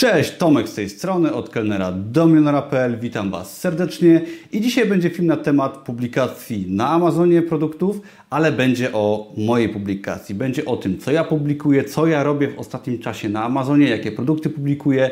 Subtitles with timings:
[0.00, 2.98] Cześć, Tomek z tej strony, od kelnera do milionera.pl.
[2.98, 4.20] Witam Was serdecznie
[4.52, 10.34] i dzisiaj będzie film na temat publikacji na Amazonie produktów, ale będzie o mojej publikacji.
[10.34, 14.12] Będzie o tym, co ja publikuję, co ja robię w ostatnim czasie na Amazonie, jakie
[14.12, 15.10] produkty publikuję,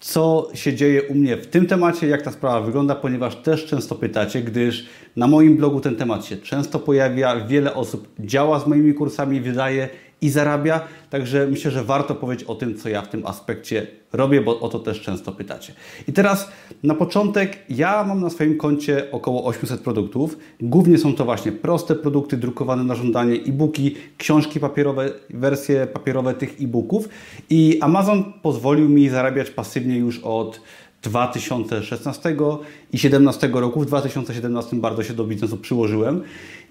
[0.00, 3.94] co się dzieje u mnie w tym temacie, jak ta sprawa wygląda, ponieważ też często
[3.94, 8.94] pytacie, gdyż na moim blogu ten temat się często pojawia, wiele osób działa z moimi
[8.94, 9.88] kursami, wydaje
[10.24, 10.80] i zarabia.
[11.10, 14.68] Także myślę, że warto powiedzieć o tym, co ja w tym aspekcie robię, bo o
[14.68, 15.72] to też często pytacie.
[16.08, 16.48] I teraz
[16.82, 20.38] na początek, ja mam na swoim koncie około 800 produktów.
[20.60, 26.60] Głównie są to właśnie proste produkty drukowane na żądanie, e-booki, książki papierowe, wersje papierowe tych
[26.60, 27.08] e-booków.
[27.50, 30.60] I Amazon pozwolił mi zarabiać pasywnie już od
[31.02, 33.80] 2016 i 2017 roku.
[33.80, 36.22] W 2017 bardzo się do biznesu przyłożyłem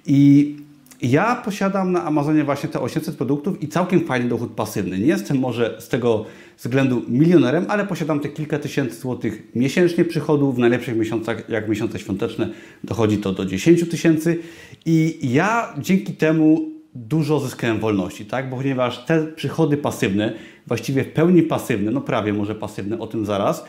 [0.06, 0.56] i
[1.04, 5.00] ja posiadam na Amazonie właśnie te 800 produktów i całkiem fajny dochód pasywny.
[5.00, 6.26] Nie jestem może z tego
[6.58, 10.52] względu milionerem, ale posiadam te kilka tysięcy złotych miesięcznie przychodu.
[10.52, 12.50] W najlepszych miesiącach, jak miesiące świąteczne,
[12.84, 14.40] dochodzi to do 10 tysięcy.
[14.86, 18.50] I ja dzięki temu dużo zyskałem wolności, tak?
[18.50, 20.34] Bo ponieważ te przychody pasywne,
[20.68, 23.66] właściwie w pełni pasywne, no prawie może pasywne, o tym zaraz,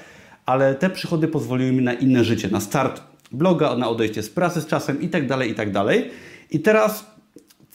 [0.47, 4.61] ale te przychody pozwoliły mi na inne życie, na start bloga, na odejście z pracy
[4.61, 6.11] z czasem i tak dalej, i tak dalej.
[6.51, 7.14] I teraz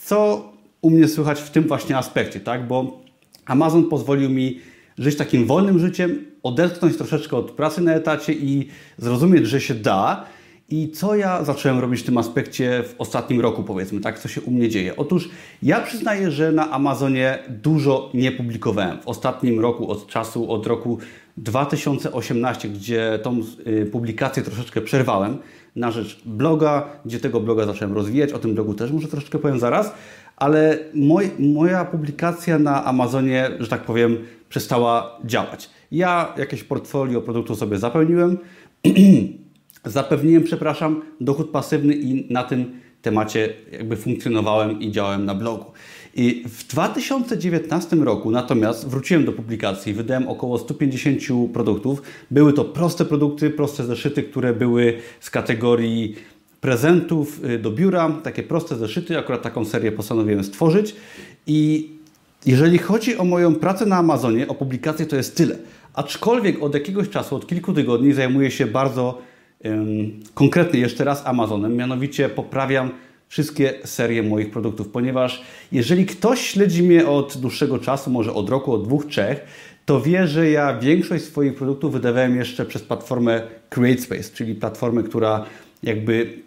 [0.10, 2.68] co u mnie słychać w tym właśnie aspekcie, tak?
[2.68, 3.02] Bo
[3.46, 4.60] Amazon pozwolił mi
[4.98, 10.26] żyć takim wolnym życiem, odetchnąć troszeczkę od pracy na etacie i zrozumieć, że się da.
[10.70, 14.20] I co ja zacząłem robić w tym aspekcie w ostatnim roku, powiedzmy, tak?
[14.20, 14.96] Co się u mnie dzieje?
[14.96, 15.30] Otóż
[15.64, 19.02] ja przyznaję, że na Amazonie dużo nie publikowałem.
[19.02, 20.98] W ostatnim roku, od czasu, od roku
[21.38, 25.38] 2018, gdzie tą y, publikację troszeczkę przerwałem
[25.76, 28.32] na rzecz bloga, gdzie tego bloga zacząłem rozwijać.
[28.32, 29.94] O tym blogu też może troszeczkę powiem zaraz,
[30.38, 34.18] ale moj, moja publikacja na Amazonie, że tak powiem,
[34.50, 35.70] przestała działać.
[35.92, 38.38] Ja jakieś portfolio produktów sobie zapełniłem,
[39.86, 45.66] zapewniłem, przepraszam, dochód pasywny i na tym temacie jakby funkcjonowałem i działałem na blogu.
[46.16, 51.22] I w 2019 roku natomiast wróciłem do publikacji, wydałem około 150
[51.54, 52.02] produktów.
[52.32, 56.16] Były to proste produkty, proste zeszyty, które były z kategorii
[56.62, 60.96] prezentów y, do biura, takie proste zeszyty, akurat taką serię postanowiłem stworzyć
[61.48, 61.90] i
[62.46, 65.56] jeżeli chodzi o moją pracę na Amazonie, o publikację to jest tyle.
[65.94, 69.22] Aczkolwiek od jakiegoś czasu, od kilku tygodni zajmuję się bardzo
[70.34, 72.92] konkretnie jeszcze raz Amazonem, mianowicie poprawiam
[73.30, 75.42] wszystkie serie moich produktów, ponieważ
[75.72, 79.40] jeżeli ktoś śledzi mnie od dłuższego czasu, może od roku, od dwóch, trzech,
[79.86, 85.46] to wie, że ja większość swoich produktów wydawałem jeszcze przez platformę CreateSpace, czyli platformę, która
[85.84, 86.40] jakby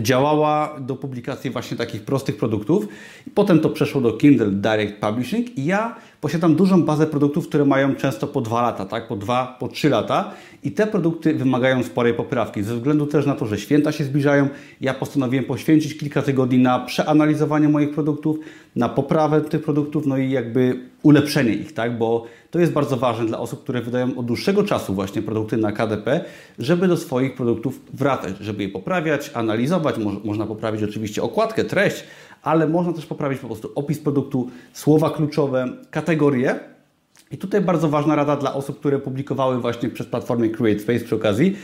[0.00, 2.88] działała do publikacji właśnie takich prostych produktów.
[3.26, 7.64] I potem to przeszło do Kindle Direct Publishing i ja posiadam dużą bazę produktów, które
[7.64, 9.08] mają często po dwa lata, tak?
[9.08, 10.30] po dwa, po trzy lata
[10.64, 12.62] i te produkty wymagają sporej poprawki.
[12.62, 14.48] Ze względu też na to, że święta się zbliżają,
[14.80, 18.38] ja postanowiłem poświęcić kilka tygodni na przeanalizowanie moich produktów,
[18.76, 21.98] na poprawę tych produktów, no i jakby ulepszenie ich, tak?
[21.98, 25.72] bo to jest bardzo ważne dla osób, które wydają od dłuższego czasu właśnie produkty na
[25.72, 26.24] KDP,
[26.58, 29.94] żeby do swoich produktów wracać, żeby je poprawiać, analizować.
[30.24, 32.04] można poprawić oczywiście okładkę, treść,
[32.46, 36.60] ale można też poprawić po prostu opis produktu, słowa kluczowe, kategorie.
[37.30, 41.56] I tutaj bardzo ważna rada dla osób, które publikowały właśnie przez platformę CreateSpace przy okazji.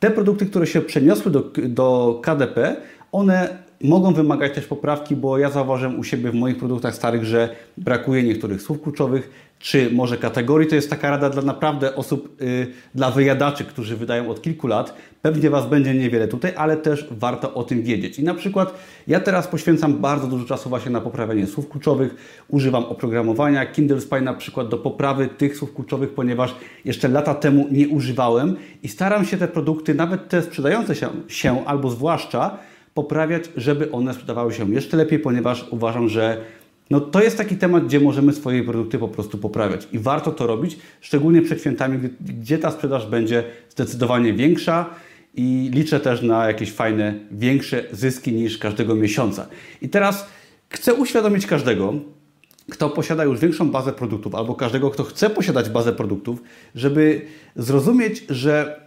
[0.00, 2.76] Te produkty, które się przeniosły do, do KDP,
[3.12, 7.56] one mogą wymagać też poprawki, bo ja zauważyłem u siebie w moich produktach starych, że
[7.76, 10.68] brakuje niektórych słów kluczowych, czy może kategorii.
[10.68, 14.94] To jest taka rada dla naprawdę osób, yy, dla wyjadaczy, którzy wydają od kilku lat.
[15.22, 18.18] Pewnie Was będzie niewiele tutaj, ale też warto o tym wiedzieć.
[18.18, 18.74] I na przykład
[19.06, 22.14] ja teraz poświęcam bardzo dużo czasu właśnie na poprawianie słów kluczowych.
[22.48, 27.66] Używam oprogramowania Kindle Spy na przykład do poprawy tych słów kluczowych, ponieważ jeszcze lata temu
[27.70, 32.58] nie używałem i staram się te produkty, nawet te sprzedające się, się albo zwłaszcza,
[32.94, 36.40] poprawiać, żeby one sprzedawały się jeszcze lepiej, ponieważ uważam, że
[36.90, 40.46] no to jest taki temat, gdzie możemy swoje produkty po prostu poprawiać i warto to
[40.46, 44.90] robić, szczególnie przed świętami, gdzie ta sprzedaż będzie zdecydowanie większa
[45.34, 49.46] i liczę też na jakieś fajne, większe zyski niż każdego miesiąca.
[49.82, 50.26] I teraz
[50.68, 51.94] chcę uświadomić każdego,
[52.70, 56.42] kto posiada już większą bazę produktów, albo każdego, kto chce posiadać bazę produktów,
[56.74, 57.20] żeby
[57.56, 58.85] zrozumieć, że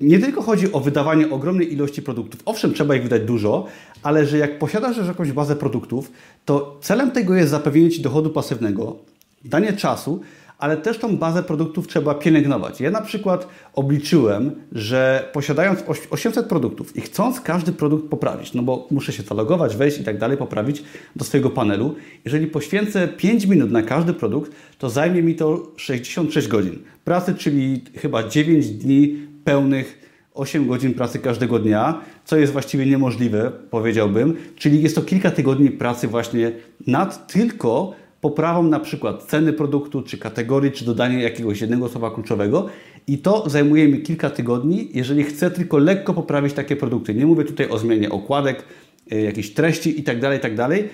[0.00, 2.40] nie tylko chodzi o wydawanie ogromnej ilości produktów.
[2.44, 3.66] Owszem, trzeba ich wydać dużo,
[4.02, 6.12] ale że jak posiadasz już jakąś bazę produktów,
[6.44, 8.96] to celem tego jest zapewnienie Ci dochodu pasywnego,
[9.44, 10.20] danie czasu,
[10.58, 12.80] ale też tą bazę produktów trzeba pielęgnować.
[12.80, 15.80] Ja na przykład obliczyłem, że posiadając
[16.10, 20.18] 800 produktów i chcąc każdy produkt poprawić, no bo muszę się zalogować, wejść i tak
[20.18, 20.82] dalej, poprawić
[21.16, 26.48] do swojego panelu, jeżeli poświęcę 5 minut na każdy produkt, to zajmie mi to 66
[26.48, 29.98] godzin pracy, czyli chyba 9 dni pełnych
[30.34, 34.36] 8 godzin pracy każdego dnia, co jest właściwie niemożliwe, powiedziałbym.
[34.56, 36.52] Czyli jest to kilka tygodni pracy właśnie
[36.86, 42.66] nad tylko poprawą na przykład ceny produktu, czy kategorii, czy dodanie jakiegoś jednego słowa kluczowego
[43.06, 47.14] i to zajmuje mi kilka tygodni, jeżeli chcę tylko lekko poprawić takie produkty.
[47.14, 48.64] Nie mówię tutaj o zmianie okładek,
[49.12, 50.56] y, jakiejś treści itd., tak itd.
[50.56, 50.90] Tak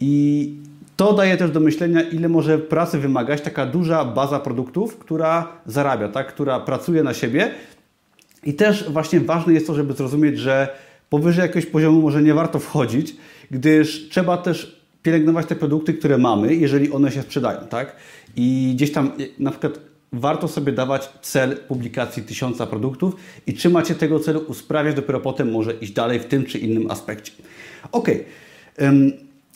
[0.00, 0.54] I
[0.96, 6.08] to daje też do myślenia, ile może pracy wymagać taka duża baza produktów, która zarabia,
[6.08, 6.26] tak?
[6.26, 7.50] która pracuje na siebie.
[8.44, 10.68] I też właśnie ważne jest to, żeby zrozumieć, że
[11.10, 13.16] powyżej jakiegoś poziomu może nie warto wchodzić,
[13.50, 17.96] gdyż trzeba też pielęgnować te produkty, które mamy, jeżeli one się sprzedają, tak?
[18.36, 19.80] I gdzieś tam na przykład
[20.12, 23.14] warto sobie dawać cel publikacji tysiąca produktów
[23.46, 26.90] i trzymać się tego celu, usprawiać, dopiero potem może iść dalej w tym czy innym
[26.90, 27.32] aspekcie.
[27.92, 28.08] Ok.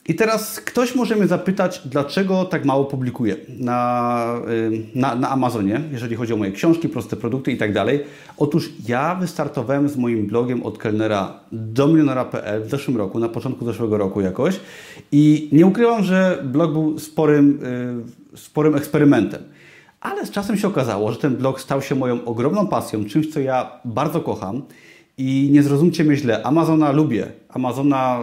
[0.09, 4.41] I teraz ktoś może mnie zapytać, dlaczego tak mało publikuję na,
[4.95, 8.05] na, na Amazonie, jeżeli chodzi o moje książki, proste produkty i tak dalej.
[8.39, 13.65] Otóż ja wystartowałem z moim blogiem od kelnera do milionera.pl w zeszłym roku, na początku
[13.65, 14.61] zeszłego roku jakoś
[15.13, 17.59] i nie ukrywam, że blog był sporym,
[18.35, 19.43] y, sporym eksperymentem.
[20.01, 23.41] Ale z czasem się okazało, że ten blog stał się moją ogromną pasją, czymś, co
[23.41, 24.63] ja bardzo kocham.
[25.19, 27.27] I nie zrozumcie mnie źle, Amazona lubię.
[27.49, 28.21] Amazona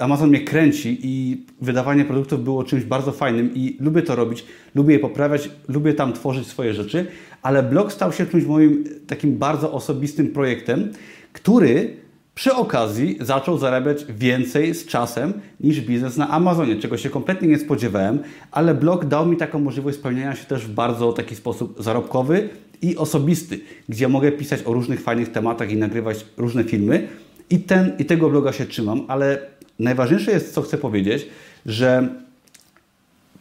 [0.00, 4.44] Amazon mnie kręci i wydawanie produktów było czymś bardzo fajnym i lubię to robić,
[4.74, 7.06] lubię je poprawiać, lubię tam tworzyć swoje rzeczy,
[7.42, 10.92] ale blog stał się czymś moim takim bardzo osobistym projektem,
[11.32, 11.96] który
[12.34, 17.58] przy okazji zaczął zarabiać więcej z czasem niż biznes na Amazonie, czego się kompletnie nie
[17.58, 18.18] spodziewałem,
[18.50, 22.48] ale blog dał mi taką możliwość spełniania się też w bardzo taki sposób zarobkowy
[22.82, 27.08] i osobisty, gdzie mogę pisać o różnych fajnych tematach i nagrywać różne filmy.
[27.50, 29.38] I, ten, I tego bloga się trzymam, ale
[29.78, 31.26] najważniejsze jest, co chcę powiedzieć,
[31.66, 32.08] że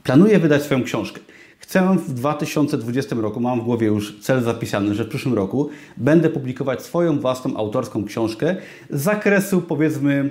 [0.03, 1.19] planuję wydać swoją książkę.
[1.59, 6.29] Chcę w 2020 roku, mam w głowie już cel zapisany, że w przyszłym roku będę
[6.29, 8.55] publikować swoją własną autorską książkę
[8.89, 10.29] z zakresu powiedzmy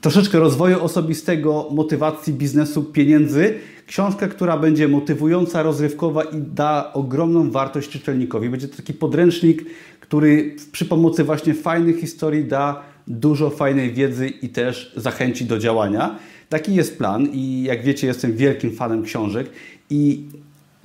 [0.00, 3.54] troszeczkę rozwoju osobistego, motywacji biznesu, pieniędzy.
[3.86, 8.50] Książkę, która będzie motywująca, rozrywkowa i da ogromną wartość czytelnikowi.
[8.50, 9.64] Będzie to taki podręcznik,
[10.00, 16.18] który przy pomocy właśnie fajnych historii da dużo fajnej wiedzy i też zachęci do działania.
[16.48, 19.50] Taki jest plan i jak wiecie, jestem wielkim fanem książek
[19.90, 20.24] i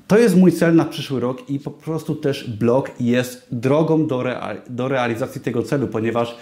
[0.07, 4.23] to jest mój cel na przyszły rok i po prostu też blog jest drogą do,
[4.69, 6.37] do realizacji tego celu, ponieważ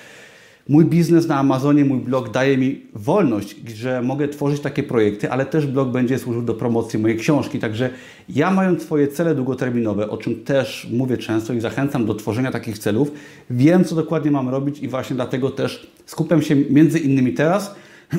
[0.71, 5.45] Mój biznes na Amazonie, mój blog daje mi wolność, że mogę tworzyć takie projekty, ale
[5.45, 7.59] też blog będzie służył do promocji mojej książki.
[7.59, 7.89] Także
[8.29, 12.79] ja mając swoje cele długoterminowe, o czym też mówię często i zachęcam do tworzenia takich
[12.79, 13.11] celów,
[13.49, 17.75] wiem co dokładnie mam robić i właśnie dlatego też skupiam się między innymi teraz,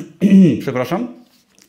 [0.61, 1.07] przepraszam,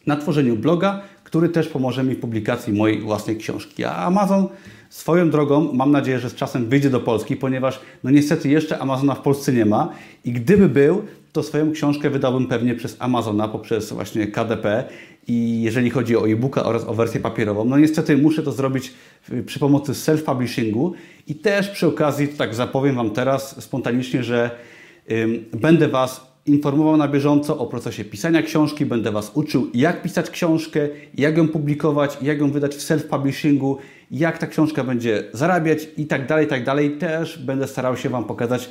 [0.07, 1.03] na tworzeniu bloga,
[1.35, 3.85] który też pomoże mi w publikacji mojej własnej książki.
[3.85, 4.49] A Amazon
[4.89, 9.15] Swoją drogą mam nadzieję, że z czasem wyjdzie do Polski, ponieważ no niestety jeszcze Amazona
[9.15, 9.93] w Polsce nie ma.
[10.25, 11.03] I gdyby był,
[11.33, 14.85] to swoją książkę wydałbym pewnie przez Amazona, poprzez właśnie KDP
[15.27, 18.93] i jeżeli chodzi o e-booka oraz o wersję papierową, no niestety muszę to zrobić
[19.47, 20.93] przy pomocy self-publishingu.
[21.27, 24.51] I też przy okazji, tak zapowiem Wam teraz spontanicznie, że
[25.11, 30.31] ym, będę Was informował na bieżąco o procesie pisania książki, będę Was uczył, jak pisać
[30.31, 33.77] książkę, jak ją publikować, jak ją wydać w self-publishingu,
[34.11, 36.99] jak ta książka będzie zarabiać i tak dalej, tak dalej.
[36.99, 38.71] Też będę starał się Wam pokazać.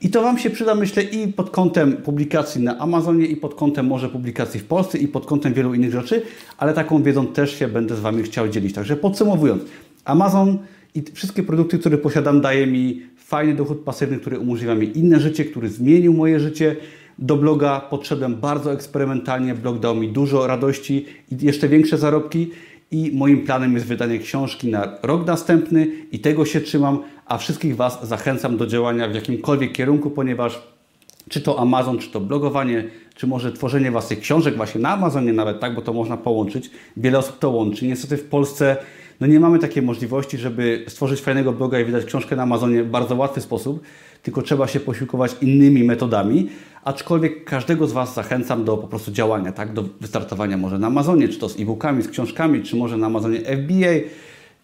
[0.00, 3.86] I to Wam się przyda, myślę, i pod kątem publikacji na Amazonie, i pod kątem
[3.86, 6.22] może publikacji w Polsce, i pod kątem wielu innych rzeczy,
[6.58, 8.74] ale taką wiedzą też się będę z Wami chciał dzielić.
[8.74, 9.62] Także podsumowując,
[10.04, 10.58] Amazon
[10.94, 15.44] i wszystkie produkty, które posiadam, daje mi fajny dochód pasywny, który umożliwia mi inne życie,
[15.44, 16.76] który zmienił moje życie.
[17.18, 22.50] Do bloga podszedłem bardzo eksperymentalnie, blog dał mi dużo radości i jeszcze większe zarobki
[22.90, 27.76] i moim planem jest wydanie książki na rok następny i tego się trzymam, a wszystkich
[27.76, 30.62] Was zachęcam do działania w jakimkolwiek kierunku, ponieważ
[31.28, 35.60] czy to Amazon, czy to blogowanie, czy może tworzenie własnych książek właśnie na Amazonie nawet,
[35.60, 36.70] tak, bo to można połączyć.
[36.96, 37.86] Wiele osób to łączy.
[37.86, 38.76] Niestety w Polsce
[39.22, 42.90] no nie mamy takiej możliwości, żeby stworzyć fajnego bloga i wydać książkę na Amazonie w
[42.90, 43.82] bardzo łatwy sposób,
[44.22, 46.48] tylko trzeba się posiłkować innymi metodami,
[46.84, 49.72] aczkolwiek każdego z Was zachęcam do po prostu działania, tak?
[49.72, 53.38] do wystartowania może na Amazonie, czy to z e-bookami, z książkami, czy może na Amazonie
[53.38, 54.08] FBA,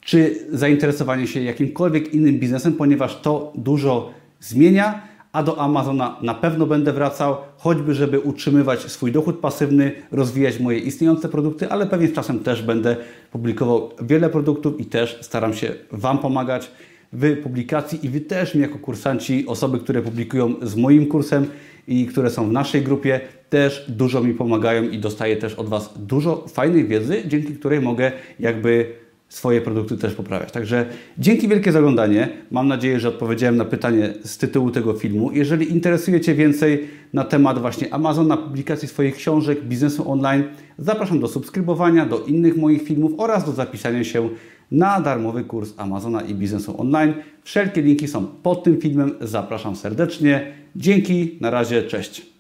[0.01, 4.11] czy zainteresowanie się jakimkolwiek innym biznesem, ponieważ to dużo
[4.41, 5.03] zmienia,
[5.39, 10.79] a do Amazona na pewno będę wracał, choćby żeby utrzymywać swój dochód pasywny, rozwijać moje
[10.79, 12.97] istniejące produkty, ale pewnie z czasem też będę
[13.31, 16.71] publikował wiele produktów i też staram się Wam pomagać
[17.13, 21.47] w publikacji i Wy też mi jako kursanci, osoby, które publikują z moim kursem
[21.89, 25.95] i które są w naszej grupie, też dużo mi pomagają i dostaję też od Was
[25.97, 28.95] dużo fajnej wiedzy, dzięki której mogę jakby
[29.29, 30.53] swoje produkty też poprawiać.
[30.53, 30.87] Także
[31.19, 32.29] dzięki wielkie za oglądanie.
[32.51, 35.33] Mam nadzieję, że odpowiedziałem na pytanie z tytułu tego filmu.
[35.33, 40.45] Jeżeli interesuje Cię więcej na temat właśnie Amazona, publikacji swoich książek, biznesu online,
[40.79, 44.29] zapraszam do subskrybowania, do innych moich filmów oraz do zapisania się
[44.71, 47.15] na darmowy kurs Amazona i biznesu online.
[47.43, 49.15] Wszelkie linki są pod tym filmem.
[49.21, 50.53] Zapraszam serdecznie.
[50.77, 52.38] Dzięki, na razie, cześć.